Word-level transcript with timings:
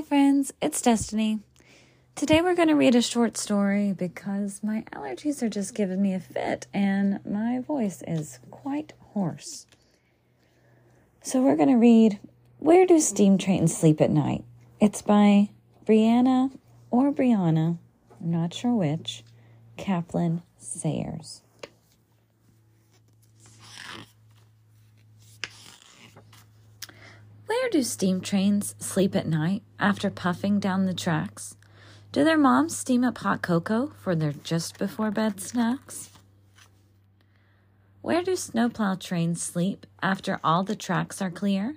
friends, 0.00 0.52
it's 0.62 0.80
Destiny. 0.80 1.40
Today 2.14 2.40
we're 2.40 2.54
going 2.54 2.68
to 2.68 2.76
read 2.76 2.94
a 2.94 3.02
short 3.02 3.36
story 3.36 3.92
because 3.92 4.62
my 4.62 4.84
allergies 4.92 5.42
are 5.42 5.48
just 5.48 5.74
giving 5.74 6.00
me 6.00 6.14
a 6.14 6.20
fit 6.20 6.68
and 6.72 7.18
my 7.26 7.58
voice 7.58 8.00
is 8.06 8.38
quite 8.52 8.92
hoarse. 9.12 9.66
So 11.20 11.42
we're 11.42 11.56
going 11.56 11.68
to 11.68 11.76
read 11.76 12.20
Where 12.60 12.86
Do 12.86 13.00
Steam 13.00 13.38
Trains 13.38 13.76
Sleep 13.76 14.00
at 14.00 14.10
Night? 14.10 14.44
It's 14.80 15.02
by 15.02 15.50
Brianna 15.84 16.52
or 16.92 17.12
Brianna, 17.12 17.78
I'm 18.20 18.30
not 18.30 18.54
sure 18.54 18.74
which, 18.74 19.24
Caplan 19.76 20.42
Sayres. 20.58 21.42
Where 27.46 27.61
do 27.72 27.82
steam 27.82 28.20
trains 28.20 28.74
sleep 28.78 29.16
at 29.16 29.26
night 29.26 29.62
after 29.80 30.10
puffing 30.10 30.60
down 30.60 30.84
the 30.84 30.92
tracks? 30.92 31.56
Do 32.12 32.22
their 32.22 32.36
moms 32.36 32.76
steam 32.76 33.02
up 33.02 33.16
hot 33.16 33.40
cocoa 33.40 33.92
for 33.98 34.14
their 34.14 34.32
just 34.32 34.78
before 34.78 35.10
bed 35.10 35.40
snacks? 35.40 36.10
Where 38.02 38.22
do 38.22 38.36
snowplow 38.36 38.96
trains 38.96 39.40
sleep 39.40 39.86
after 40.02 40.38
all 40.44 40.64
the 40.64 40.76
tracks 40.76 41.22
are 41.22 41.30
clear? 41.30 41.76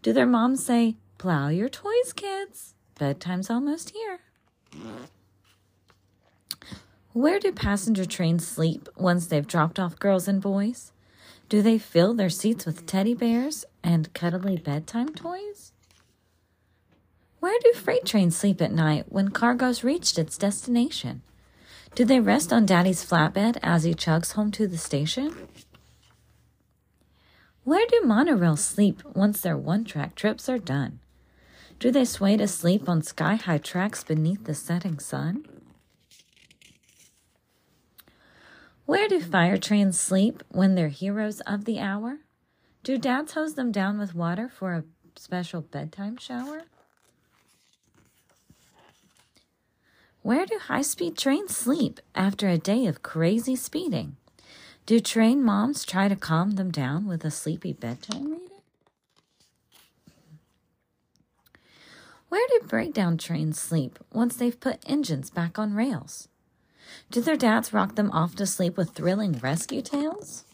Do 0.00 0.14
their 0.14 0.26
moms 0.26 0.64
say, 0.64 0.96
Plow 1.18 1.48
your 1.48 1.68
toys, 1.68 2.14
kids? 2.14 2.74
Bedtime's 2.98 3.50
almost 3.50 3.90
here. 3.90 4.20
Where 7.12 7.38
do 7.38 7.52
passenger 7.52 8.06
trains 8.06 8.46
sleep 8.46 8.88
once 8.96 9.26
they've 9.26 9.46
dropped 9.46 9.78
off 9.78 9.98
girls 9.98 10.26
and 10.26 10.40
boys? 10.40 10.92
Do 11.48 11.62
they 11.62 11.78
fill 11.78 12.12
their 12.12 12.28
seats 12.28 12.66
with 12.66 12.84
teddy 12.84 13.14
bears 13.14 13.64
and 13.82 14.12
cuddly 14.12 14.58
bedtime 14.58 15.14
toys? 15.14 15.72
Where 17.40 17.58
do 17.60 17.72
freight 17.72 18.04
trains 18.04 18.36
sleep 18.36 18.60
at 18.60 18.72
night 18.72 19.06
when 19.08 19.30
cargo's 19.30 19.82
reached 19.82 20.18
its 20.18 20.36
destination? 20.36 21.22
Do 21.94 22.04
they 22.04 22.20
rest 22.20 22.52
on 22.52 22.66
Daddy's 22.66 23.04
flatbed 23.04 23.58
as 23.62 23.84
he 23.84 23.94
chugs 23.94 24.32
home 24.32 24.50
to 24.52 24.66
the 24.66 24.76
station? 24.76 25.34
Where 27.64 27.86
do 27.86 28.02
monorails 28.04 28.58
sleep 28.58 29.02
once 29.14 29.40
their 29.40 29.56
one 29.56 29.84
track 29.84 30.14
trips 30.14 30.48
are 30.50 30.58
done? 30.58 31.00
Do 31.78 31.90
they 31.90 32.04
sway 32.04 32.36
to 32.36 32.48
sleep 32.48 32.88
on 32.88 33.02
sky 33.02 33.36
high 33.36 33.58
tracks 33.58 34.04
beneath 34.04 34.44
the 34.44 34.54
setting 34.54 34.98
sun? 34.98 35.46
Where 38.88 39.06
do 39.06 39.20
fire 39.20 39.58
trains 39.58 40.00
sleep 40.00 40.42
when 40.48 40.74
they're 40.74 40.88
heroes 40.88 41.40
of 41.40 41.66
the 41.66 41.78
hour? 41.78 42.20
Do 42.82 42.96
dads 42.96 43.34
hose 43.34 43.52
them 43.52 43.70
down 43.70 43.98
with 43.98 44.14
water 44.14 44.48
for 44.48 44.72
a 44.72 44.84
special 45.14 45.60
bedtime 45.60 46.16
shower? 46.16 46.62
Where 50.22 50.46
do 50.46 50.58
high 50.58 50.80
speed 50.80 51.18
trains 51.18 51.54
sleep 51.54 52.00
after 52.14 52.48
a 52.48 52.56
day 52.56 52.86
of 52.86 53.02
crazy 53.02 53.56
speeding? 53.56 54.16
Do 54.86 55.00
train 55.00 55.44
moms 55.44 55.84
try 55.84 56.08
to 56.08 56.16
calm 56.16 56.52
them 56.52 56.70
down 56.70 57.06
with 57.06 57.26
a 57.26 57.30
sleepy 57.30 57.74
bedtime 57.74 58.30
reading? 58.30 58.62
Where 62.30 62.48
do 62.48 62.66
breakdown 62.66 63.18
trains 63.18 63.60
sleep 63.60 63.98
once 64.14 64.36
they've 64.36 64.58
put 64.58 64.82
engines 64.86 65.28
back 65.28 65.58
on 65.58 65.74
rails? 65.74 66.28
Do 67.10 67.20
their 67.20 67.36
dads 67.36 67.72
rock 67.72 67.94
them 67.94 68.10
off 68.10 68.34
to 68.36 68.46
sleep 68.46 68.76
with 68.76 68.90
thrilling 68.90 69.38
rescue 69.38 69.82
tales? 69.82 70.44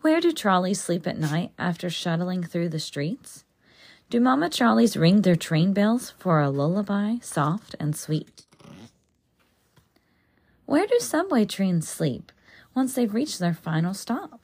Where 0.00 0.20
do 0.20 0.32
trolleys 0.32 0.80
sleep 0.80 1.06
at 1.06 1.18
night 1.18 1.52
after 1.58 1.88
shuttling 1.88 2.44
through 2.44 2.68
the 2.68 2.78
streets? 2.78 3.44
Do 4.10 4.20
mama 4.20 4.50
trolleys 4.50 4.96
ring 4.96 5.22
their 5.22 5.34
train 5.34 5.72
bells 5.72 6.10
for 6.18 6.40
a 6.40 6.50
lullaby, 6.50 7.16
soft 7.22 7.74
and 7.80 7.96
sweet? 7.96 8.44
Where 10.66 10.86
do 10.86 10.98
subway 11.00 11.44
trains 11.46 11.88
sleep 11.88 12.32
once 12.74 12.94
they've 12.94 13.14
reached 13.14 13.38
their 13.38 13.54
final 13.54 13.94
stop? 13.94 14.42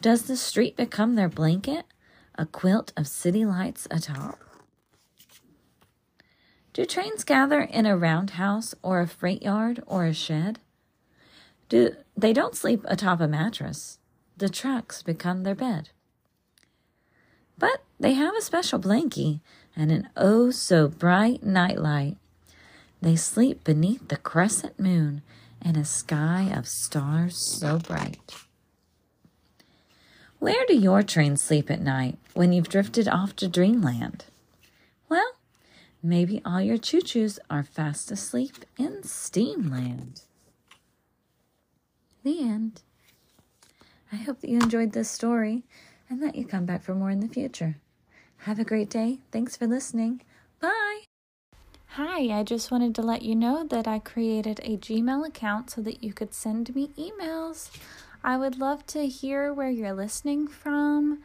Does 0.00 0.22
the 0.22 0.36
street 0.36 0.76
become 0.76 1.14
their 1.14 1.28
blanket, 1.28 1.86
a 2.36 2.44
quilt 2.44 2.92
of 2.96 3.08
city 3.08 3.44
lights 3.44 3.88
atop? 3.90 4.38
Do 6.76 6.84
trains 6.84 7.24
gather 7.24 7.62
in 7.62 7.86
a 7.86 7.96
roundhouse 7.96 8.74
or 8.82 9.00
a 9.00 9.06
freight 9.06 9.42
yard 9.42 9.82
or 9.86 10.04
a 10.04 10.12
shed? 10.12 10.58
Do 11.70 11.96
they 12.14 12.34
don't 12.34 12.54
sleep 12.54 12.84
atop 12.84 13.18
a 13.18 13.26
mattress. 13.26 13.98
The 14.36 14.50
tracks 14.50 15.02
become 15.02 15.42
their 15.42 15.54
bed. 15.54 15.88
But 17.56 17.82
they 17.98 18.12
have 18.12 18.36
a 18.36 18.42
special 18.42 18.78
blankie 18.78 19.40
and 19.74 19.90
an 19.90 20.10
oh 20.18 20.50
so 20.50 20.86
bright 20.86 21.42
nightlight. 21.42 22.18
They 23.00 23.16
sleep 23.16 23.64
beneath 23.64 24.08
the 24.08 24.18
crescent 24.18 24.78
moon 24.78 25.22
in 25.64 25.76
a 25.76 25.84
sky 25.86 26.52
of 26.54 26.68
stars 26.68 27.38
so 27.38 27.78
bright. 27.78 28.34
Where 30.40 30.66
do 30.68 30.76
your 30.76 31.02
trains 31.02 31.40
sleep 31.40 31.70
at 31.70 31.80
night 31.80 32.18
when 32.34 32.52
you've 32.52 32.68
drifted 32.68 33.08
off 33.08 33.34
to 33.36 33.48
dreamland? 33.48 34.26
Well, 35.08 35.35
Maybe 36.06 36.40
all 36.44 36.60
your 36.60 36.78
choo 36.78 37.00
choos 37.00 37.40
are 37.50 37.64
fast 37.64 38.12
asleep 38.12 38.64
in 38.78 39.02
Steamland. 39.02 40.22
The 42.22 42.42
end. 42.42 42.82
I 44.12 44.14
hope 44.14 44.40
that 44.40 44.48
you 44.48 44.60
enjoyed 44.60 44.92
this 44.92 45.10
story 45.10 45.64
and 46.08 46.22
that 46.22 46.36
you 46.36 46.46
come 46.46 46.64
back 46.64 46.84
for 46.84 46.94
more 46.94 47.10
in 47.10 47.18
the 47.18 47.26
future. 47.26 47.78
Have 48.36 48.60
a 48.60 48.64
great 48.64 48.88
day. 48.88 49.18
Thanks 49.32 49.56
for 49.56 49.66
listening. 49.66 50.22
Bye. 50.60 51.00
Hi, 51.86 52.38
I 52.38 52.44
just 52.44 52.70
wanted 52.70 52.94
to 52.94 53.02
let 53.02 53.22
you 53.22 53.34
know 53.34 53.66
that 53.66 53.88
I 53.88 53.98
created 53.98 54.60
a 54.62 54.76
Gmail 54.76 55.26
account 55.26 55.70
so 55.70 55.80
that 55.80 56.04
you 56.04 56.12
could 56.12 56.32
send 56.32 56.72
me 56.72 56.92
emails. 56.96 57.68
I 58.22 58.36
would 58.36 58.60
love 58.60 58.86
to 58.88 59.08
hear 59.08 59.52
where 59.52 59.70
you're 59.70 59.92
listening 59.92 60.46
from 60.46 61.24